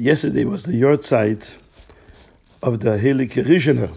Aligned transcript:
Yesterday 0.00 0.44
was 0.44 0.62
the 0.62 0.80
yahrzeit 0.80 1.56
of 2.62 2.78
the 2.78 2.98
Heilige 2.98 3.44
Rizhiner. 3.44 3.92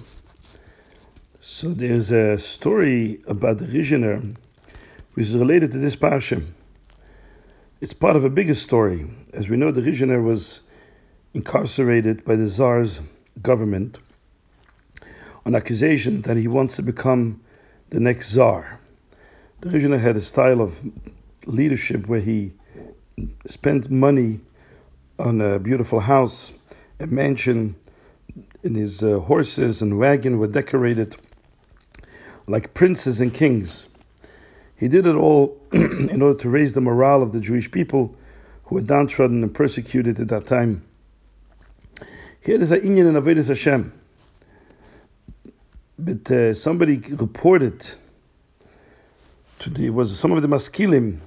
So 1.39 1.75
there's 1.75 2.09
a 2.09 2.39
story 2.39 3.21
about 3.28 3.60
the 3.60 3.68
Rizhiner 3.68 4.36
which 5.14 5.28
is 5.28 5.36
related 5.36 5.72
to 5.74 5.78
this 5.78 5.96
parsha. 5.96 6.44
It's 7.82 7.94
part 7.94 8.16
of 8.16 8.24
a 8.24 8.32
bigger 8.32 8.56
story. 8.56 9.06
As 9.32 9.48
we 9.48 9.58
know, 9.58 9.70
the 9.70 9.84
Rizhiner 9.84 10.24
was 10.24 10.62
incarcerated 11.35 12.26
by 12.26 12.36
the 12.36 12.49
Tsar's 12.49 12.99
government 13.40 13.99
on 15.46 15.54
accusation 15.54 16.23
that 16.23 16.36
he 16.36 16.48
wants 16.48 16.77
to 16.77 16.81
become 16.81 17.41
the 17.91 17.99
next 17.99 18.31
Tsar. 18.31 18.80
The 19.59 19.70
Rizhiner 19.70 19.99
had 19.99 20.18
a 20.18 20.22
style 20.22 20.62
of 20.62 20.81
leadership 21.45 22.08
where 22.08 22.22
he 22.22 22.54
spent 23.45 23.91
money 23.91 24.40
on 25.22 25.40
a 25.40 25.59
beautiful 25.59 26.02
house, 26.02 26.53
a 26.99 27.07
mansion, 27.07 27.75
and 28.63 28.75
his 28.75 29.03
uh, 29.03 29.20
horses 29.20 29.81
and 29.81 29.97
wagon 29.97 30.38
were 30.39 30.47
decorated 30.47 31.16
like 32.47 32.73
princes 32.73 33.21
and 33.21 33.34
kings. 33.34 33.85
He 34.75 34.88
did 34.88 35.05
it 35.05 35.16
all 35.16 35.59
in 35.71 36.21
order 36.21 36.39
to 36.39 36.49
raise 36.49 36.73
the 36.73 36.81
morale 36.81 37.21
of 37.21 37.31
the 37.31 37.39
Jewish 37.39 37.70
people 37.70 38.16
who 38.66 38.75
were 38.75 38.81
downtrodden 38.81 39.44
and 39.44 39.53
persecuted 39.53 40.20
at 40.20 40.30
that 40.30 40.47
time. 40.47 40.84
Here 42.41 42.59
is 42.59 42.72
a 42.72 42.80
Inyan 42.80 43.16
and 43.16 43.17
Avedis 43.17 43.47
Hashem. 43.47 43.94
But 45.99 46.31
uh, 46.31 46.53
somebody 46.55 46.97
reported 46.97 47.94
to 49.59 49.69
the 49.69 49.91
was 49.91 50.17
some 50.19 50.31
of 50.31 50.41
the 50.41 50.47
maskilim 50.47 51.19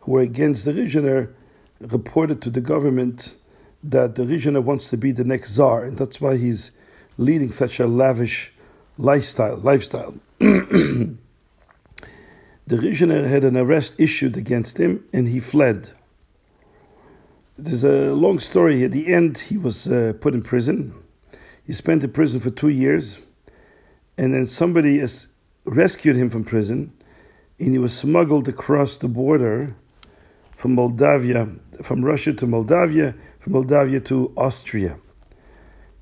who 0.00 0.12
were 0.12 0.20
against 0.20 0.64
the 0.64 0.72
Rizhiner 0.72 1.32
reported 1.80 2.40
to 2.42 2.50
the 2.50 2.60
government 2.60 3.36
that 3.82 4.14
the 4.14 4.24
Rizhiner 4.24 4.62
wants 4.62 4.88
to 4.88 4.96
be 4.96 5.12
the 5.12 5.24
next 5.24 5.52
czar, 5.52 5.84
and 5.84 5.96
that's 5.96 6.20
why 6.20 6.36
he's 6.36 6.72
leading 7.16 7.52
such 7.52 7.80
a 7.80 7.86
lavish 7.86 8.52
lifestyle. 8.98 9.56
Lifestyle. 9.56 10.14
the 10.38 11.16
Rizhiner 12.68 13.28
had 13.28 13.44
an 13.44 13.56
arrest 13.56 13.98
issued 13.98 14.36
against 14.36 14.78
him, 14.78 15.04
and 15.12 15.28
he 15.28 15.40
fled. 15.40 15.92
There's 17.58 17.84
a 17.84 18.14
long 18.14 18.38
story. 18.38 18.84
At 18.84 18.92
the 18.92 19.12
end, 19.12 19.38
he 19.38 19.58
was 19.58 19.90
uh, 19.90 20.14
put 20.20 20.34
in 20.34 20.42
prison. 20.42 20.94
He 21.66 21.72
spent 21.72 22.04
in 22.04 22.12
prison 22.12 22.40
for 22.40 22.50
two 22.50 22.68
years, 22.68 23.20
and 24.16 24.34
then 24.34 24.46
somebody 24.46 24.98
has 24.98 25.28
rescued 25.64 26.16
him 26.16 26.30
from 26.30 26.44
prison, 26.44 26.92
and 27.58 27.72
he 27.72 27.78
was 27.78 27.96
smuggled 27.96 28.48
across 28.48 28.96
the 28.96 29.08
border 29.08 29.76
from 30.56 30.74
Moldavia, 30.74 31.48
from 31.82 32.04
Russia 32.04 32.32
to 32.32 32.46
Moldavia, 32.46 33.14
from 33.40 33.54
Moldavia 33.54 34.00
to 34.00 34.32
Austria. 34.36 34.98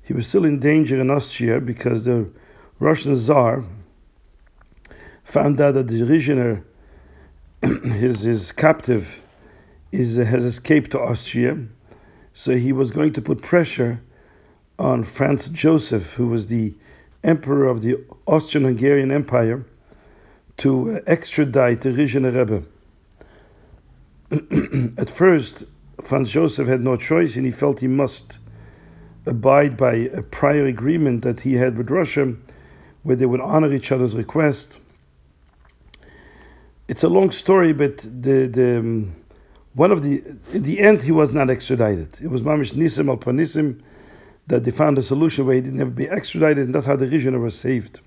He 0.03 0.13
was 0.13 0.27
still 0.27 0.45
in 0.45 0.59
danger 0.59 0.99
in 0.99 1.09
Austria 1.09 1.61
because 1.61 2.05
the 2.05 2.29
Russian 2.79 3.15
Tsar 3.15 3.63
found 5.23 5.61
out 5.61 5.73
that 5.75 5.87
the 5.87 6.01
Rizhiner, 6.01 6.63
his, 7.93 8.21
his 8.21 8.51
captive, 8.51 9.21
is, 9.91 10.17
has 10.17 10.43
escaped 10.43 10.91
to 10.91 10.99
Austria. 10.99 11.57
So 12.33 12.55
he 12.55 12.73
was 12.73 12.91
going 12.91 13.13
to 13.13 13.21
put 13.21 13.41
pressure 13.41 14.01
on 14.77 15.03
Franz 15.03 15.47
Joseph, 15.49 16.13
who 16.13 16.27
was 16.27 16.47
the 16.47 16.73
emperor 17.23 17.67
of 17.67 17.81
the 17.81 18.03
Austrian 18.25 18.65
Hungarian 18.65 19.11
Empire, 19.11 19.65
to 20.57 20.91
uh, 20.91 20.99
extradite 21.05 21.81
the 21.81 21.89
Rizhiner 21.89 22.33
Rebbe. 22.35 22.63
At 24.97 25.09
first, 25.09 25.65
Franz 26.01 26.31
Josef 26.31 26.67
had 26.67 26.81
no 26.81 26.97
choice 26.97 27.35
and 27.35 27.45
he 27.45 27.51
felt 27.51 27.79
he 27.79 27.87
must 27.87 28.39
abide 29.25 29.77
by 29.77 29.93
a 29.93 30.21
prior 30.21 30.65
agreement 30.65 31.23
that 31.23 31.41
he 31.41 31.53
had 31.53 31.77
with 31.77 31.89
Russia 31.89 32.35
where 33.03 33.15
they 33.15 33.25
would 33.25 33.41
honor 33.41 33.71
each 33.73 33.91
other's 33.91 34.15
request. 34.15 34.79
It's 36.87 37.03
a 37.03 37.09
long 37.09 37.31
story, 37.31 37.73
but 37.73 37.97
the, 37.97 38.47
the 38.47 38.79
um, 38.79 39.15
one 39.73 39.91
of 39.91 40.01
the 40.03 40.23
in 40.53 40.63
the 40.63 40.79
end 40.79 41.03
he 41.03 41.11
was 41.11 41.31
not 41.31 41.49
extradited. 41.49 42.17
It 42.21 42.29
was 42.29 42.41
Mamish 42.41 42.73
Nisim 42.73 43.07
al 43.09 43.17
Panisim 43.17 43.81
that 44.47 44.63
they 44.63 44.71
found 44.71 44.97
a 44.97 45.01
solution 45.03 45.45
where 45.45 45.55
he 45.55 45.61
didn't 45.61 45.77
have 45.79 45.89
to 45.89 45.93
be 45.93 46.09
extradited, 46.09 46.65
and 46.65 46.75
that's 46.75 46.87
how 46.87 46.95
the 46.95 47.05
Rizhiner 47.05 47.39
was 47.39 47.57
saved. 47.57 47.99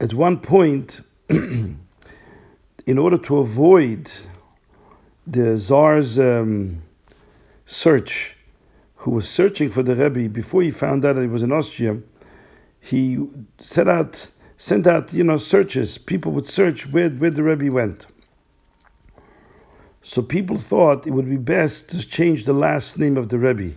At 0.00 0.12
one 0.12 0.38
point, 0.38 1.00
in 1.28 1.78
order 2.86 3.18
to 3.18 3.38
avoid 3.38 4.10
the 5.26 5.56
Tsar's 5.58 6.18
um, 6.18 6.82
search, 7.66 8.36
who 8.96 9.12
was 9.12 9.28
searching 9.28 9.70
for 9.70 9.82
the 9.82 9.94
Rebbe 9.94 10.28
before 10.28 10.62
he 10.62 10.70
found 10.70 11.04
out 11.04 11.14
that 11.14 11.22
he 11.22 11.28
was 11.28 11.42
in 11.42 11.52
Austria, 11.52 11.98
he 12.80 13.28
set 13.58 13.88
out, 13.88 14.30
sent 14.56 14.86
out, 14.86 15.12
you 15.12 15.24
know, 15.24 15.36
searches. 15.36 15.98
People 15.98 16.32
would 16.32 16.46
search 16.46 16.86
where, 16.86 17.10
where 17.10 17.30
the 17.30 17.42
Rebbe 17.42 17.70
went. 17.70 18.06
So 20.02 20.22
people 20.22 20.56
thought 20.56 21.06
it 21.06 21.12
would 21.12 21.28
be 21.28 21.36
best 21.36 21.90
to 21.90 22.06
change 22.06 22.44
the 22.44 22.54
last 22.54 22.98
name 22.98 23.16
of 23.16 23.28
the 23.28 23.38
Rebbe. 23.38 23.76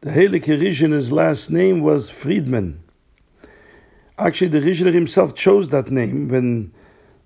The 0.00 0.10
Heilige 0.10 0.60
Rizhiner's 0.60 1.12
last 1.12 1.48
name 1.48 1.80
was 1.80 2.10
Friedman. 2.10 2.82
Actually, 4.18 4.48
the 4.48 4.60
Rizhiner 4.60 4.92
himself 4.92 5.34
chose 5.34 5.68
that 5.68 5.90
name 5.90 6.28
when 6.28 6.72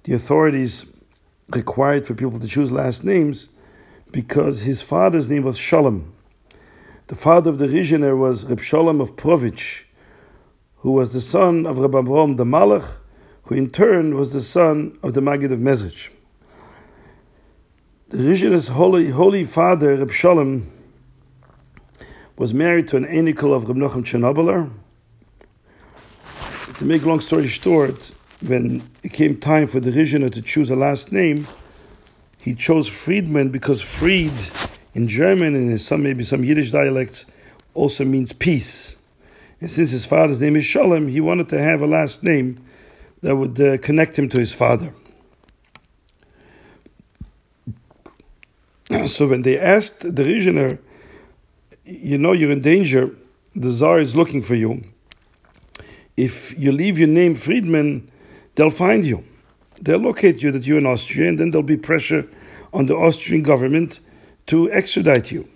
the 0.05 0.15
authorities 0.15 0.85
required 1.51 2.07
for 2.07 2.15
people 2.15 2.39
to 2.41 2.47
choose 2.47 2.73
last 2.73 3.05
names 3.05 3.49
because 4.11 4.63
his 4.63 4.83
father's 4.83 5.31
name 5.31 5.45
was 5.45 5.59
Shalom. 5.59 6.13
The 7.09 7.15
father 7.15 7.51
of 7.51 7.59
the 7.59 7.67
Rizhiner 7.67 8.19
was 8.19 8.45
Reb 8.45 8.61
Shalom 8.61 9.01
of 9.01 9.15
Provich, 9.15 9.85
who 10.79 10.91
was 10.91 11.13
the 11.13 11.21
son 11.21 11.67
of 11.67 11.79
Reb 11.79 11.93
Avram 11.93 12.37
the 12.37 12.45
Malach, 12.45 12.97
who 13.45 13.55
in 13.55 13.71
turn 13.71 14.17
was 14.17 14.33
the 14.33 14.41
son 14.41 14.99
of 15.03 15.15
the 15.15 15.21
Maggid 15.21 15.53
of 15.53 15.61
Mezrich. 15.61 16.09
The 18.09 18.19
Rizhiner's 18.19 18.69
holy, 18.69 19.11
holy 19.11 19.45
father, 19.45 19.97
Reb 19.97 20.13
Shalom, 20.13 20.71
was 22.37 22.53
married 22.53 22.89
to 22.89 22.97
an 22.97 23.05
Enikol 23.05 23.55
of 23.55 23.69
Reb 23.69 23.77
Nochem 23.77 24.05
Chernobyler. 24.05 24.71
To 26.79 26.85
make 26.85 27.05
long 27.05 27.21
story 27.21 27.47
short, 27.47 28.13
when 28.41 28.89
it 29.03 29.13
came 29.13 29.37
time 29.39 29.67
for 29.67 29.81
the 29.81 29.91
Rizhiner 29.91 30.31
to 30.33 30.43
choose 30.43 30.71
a 30.71 30.77
last 30.77 31.13
name, 31.13 31.47
he 32.41 32.55
chose 32.55 32.89
Friedman 32.89 33.51
because 33.51 33.83
Fried 33.83 34.33
in 34.95 35.09
German 35.09 35.55
and 35.55 35.71
in 35.71 35.79
some 35.79 36.03
maybe 36.03 36.25
some 36.25 36.45
Yiddish 36.45 36.71
dialects 36.71 37.27
also 37.75 38.05
means 38.05 38.33
peace. 38.33 38.97
And 39.61 39.71
since 39.71 39.91
his 39.91 40.05
father's 40.05 40.41
name 40.41 40.57
is 40.57 40.65
Shalom, 40.65 41.09
he 41.09 41.21
wanted 41.21 41.49
to 41.51 41.61
have 41.61 41.81
a 41.81 41.87
last 41.87 42.23
name 42.23 42.59
that 43.23 43.37
would 43.37 43.61
uh, 43.61 43.79
connect 43.79 44.19
him 44.19 44.29
to 44.29 44.39
his 44.39 44.53
father. 44.53 44.93
so 49.07 49.27
when 49.27 49.43
they 49.43 49.59
asked 49.59 50.03
the 50.03 50.23
Rizhiner, 50.23 50.79
you 51.85 52.19
know 52.19 52.33
you're 52.33 52.53
in 52.53 52.61
danger, 52.61 53.15
the 53.55 53.73
Tsar 53.73 53.99
is 53.99 54.15
looking 54.15 54.43
for 54.43 54.55
you. 54.55 54.85
If 56.17 56.59
you 56.59 56.73
leave 56.73 56.99
your 56.99 57.09
name 57.09 57.35
Friedman, 57.35 58.11
they'll 58.57 58.71
find 58.71 59.05
you. 59.05 59.25
They'll 59.81 59.99
locate 59.99 60.43
you 60.43 60.51
that 60.53 60.67
you're 60.67 60.79
in 60.79 60.87
Austria, 60.87 61.29
and 61.29 61.39
then 61.39 61.51
there'll 61.51 61.63
be 61.63 61.77
pressure 61.77 62.29
on 62.73 62.87
the 62.87 62.97
Austrian 62.97 63.43
government 63.43 64.01
to 64.47 64.71
extradite 64.73 65.31
you. 65.31 65.49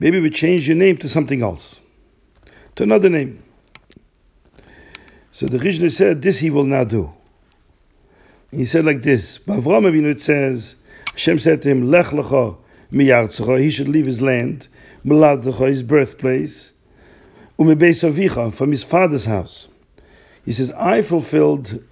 Maybe 0.00 0.20
we 0.20 0.30
change 0.30 0.66
your 0.66 0.76
name 0.76 0.96
to 0.98 1.08
something 1.08 1.42
else, 1.42 1.80
to 2.74 2.82
another 2.82 3.08
name. 3.08 3.42
So 5.32 5.46
the 5.46 5.58
Rizhiner 5.58 5.90
said, 5.90 6.22
This 6.22 6.38
he 6.38 6.50
will 6.50 6.64
not 6.64 6.88
do. 6.88 7.12
He 8.50 8.64
said 8.64 8.84
like 8.84 9.02
this 9.02 9.38
Bavram 9.38 9.90
Avinu 9.90 10.10
it 10.10 10.20
says, 10.20 10.76
Hashem 11.12 11.38
said 11.40 11.62
to 11.62 11.68
him, 11.68 11.90
Lech 11.90 12.06
lecha 12.06 12.56
miyartzecha, 12.92 13.60
he 13.60 13.70
should 13.70 13.88
leave 13.88 14.06
his 14.06 14.22
land, 14.22 14.68
Melad 15.04 15.42
his 15.68 15.82
birthplace, 15.82 16.72
umebeis 17.58 18.08
avicha, 18.08 18.54
from 18.54 18.70
his 18.70 18.84
father's 18.84 19.24
house. 19.24 19.68
He 20.44 20.52
says, 20.52 20.72
I 20.72 21.02
fulfilled 21.02 21.82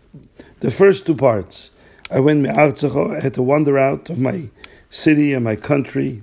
the 0.61 0.71
first 0.71 1.07
two 1.07 1.15
parts. 1.15 1.71
I 2.11 2.21
went 2.21 2.41
me'artzecha, 2.41 3.17
I 3.17 3.21
had 3.21 3.35
to 3.35 3.43
wander 3.43 3.79
out 3.79 4.11
of 4.11 4.19
my 4.19 4.51
city 4.91 5.33
and 5.33 5.43
my 5.43 5.57
country, 5.57 6.23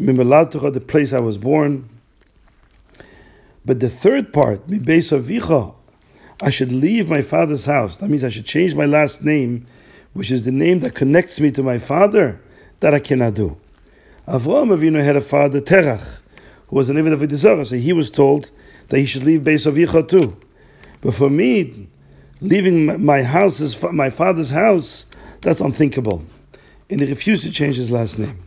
mimelatucha, 0.00 0.72
the 0.72 0.80
place 0.80 1.12
I 1.12 1.18
was 1.18 1.38
born. 1.38 1.88
But 3.64 3.80
the 3.80 3.88
third 3.88 4.32
part, 4.32 4.68
mibeis 4.68 5.74
I 6.40 6.50
should 6.50 6.70
leave 6.70 7.08
my 7.08 7.22
father's 7.22 7.64
house. 7.64 7.96
That 7.96 8.08
means 8.08 8.22
I 8.22 8.28
should 8.28 8.44
change 8.44 8.74
my 8.74 8.86
last 8.86 9.24
name, 9.24 9.66
which 10.12 10.30
is 10.30 10.44
the 10.44 10.52
name 10.52 10.80
that 10.80 10.94
connects 10.94 11.40
me 11.40 11.50
to 11.52 11.62
my 11.62 11.78
father. 11.78 12.40
That 12.80 12.94
I 12.94 12.98
cannot 13.00 13.34
do. 13.34 13.56
Avraham 14.28 14.76
Avinu 14.76 15.02
had 15.02 15.16
a 15.16 15.20
father, 15.20 15.60
Terach, 15.60 16.18
who 16.68 16.76
was 16.76 16.90
an 16.90 16.96
Eved 16.96 17.60
of 17.60 17.66
so 17.66 17.76
he 17.76 17.92
was 17.92 18.10
told 18.10 18.50
that 18.88 18.98
he 18.98 19.06
should 19.06 19.24
leave 19.24 19.40
Beis 19.40 19.70
Avicha 19.70 20.06
too. 20.06 20.36
But 21.00 21.14
for 21.14 21.30
me, 21.30 21.88
leaving 22.40 23.04
my 23.04 23.22
house, 23.22 23.82
my 23.82 24.10
father's 24.10 24.50
house, 24.50 25.06
that's 25.40 25.60
unthinkable. 25.60 26.24
And 26.90 27.00
he 27.00 27.06
refused 27.08 27.44
to 27.44 27.52
change 27.52 27.76
his 27.76 27.90
last 27.90 28.18
name. 28.18 28.45